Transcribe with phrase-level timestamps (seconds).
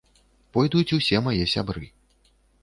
[0.55, 1.85] Пойдуць усе мае сябры.